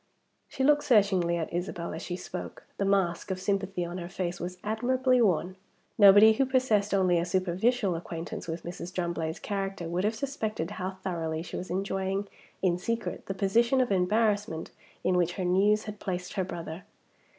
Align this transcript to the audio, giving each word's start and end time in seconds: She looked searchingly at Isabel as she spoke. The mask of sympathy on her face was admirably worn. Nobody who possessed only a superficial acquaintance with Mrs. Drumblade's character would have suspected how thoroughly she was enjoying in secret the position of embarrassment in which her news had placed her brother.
She 0.47 0.63
looked 0.63 0.83
searchingly 0.83 1.37
at 1.37 1.53
Isabel 1.53 1.93
as 1.93 2.01
she 2.01 2.15
spoke. 2.15 2.63
The 2.79 2.85
mask 2.85 3.29
of 3.29 3.39
sympathy 3.39 3.85
on 3.85 3.99
her 3.99 4.09
face 4.09 4.39
was 4.39 4.57
admirably 4.63 5.21
worn. 5.21 5.57
Nobody 5.95 6.33
who 6.33 6.45
possessed 6.47 6.91
only 6.91 7.19
a 7.19 7.23
superficial 7.23 7.93
acquaintance 7.95 8.47
with 8.47 8.63
Mrs. 8.63 8.91
Drumblade's 8.91 9.37
character 9.37 9.87
would 9.87 10.03
have 10.03 10.15
suspected 10.15 10.71
how 10.71 10.97
thoroughly 11.03 11.43
she 11.43 11.55
was 11.55 11.69
enjoying 11.69 12.27
in 12.63 12.79
secret 12.79 13.27
the 13.27 13.35
position 13.35 13.79
of 13.79 13.91
embarrassment 13.91 14.71
in 15.03 15.15
which 15.17 15.33
her 15.33 15.45
news 15.45 15.83
had 15.83 15.99
placed 15.99 16.33
her 16.33 16.43
brother. 16.43 16.85